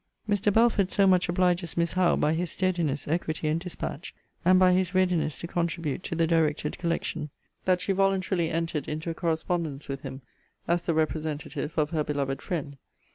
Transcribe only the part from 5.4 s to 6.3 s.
contribute to the